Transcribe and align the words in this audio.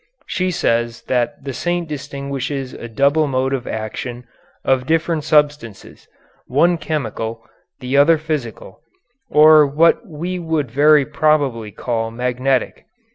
She 0.25 0.49
says 0.49 1.03
that 1.03 1.43
the 1.43 1.53
saint 1.53 1.87
distinguishes 1.87 2.73
a 2.73 2.87
double 2.87 3.27
mode 3.27 3.53
of 3.53 3.67
action 3.67 4.25
of 4.65 4.87
different 4.87 5.23
substances, 5.23 6.07
one 6.47 6.79
chemical, 6.79 7.43
the 7.81 7.97
other 7.97 8.17
physical, 8.17 8.81
or 9.29 9.63
what 9.67 9.99
we 10.07 10.39
would 10.39 10.71
very 10.71 11.05
probably 11.05 11.69
call 11.71 12.09
magnetic. 12.09 12.85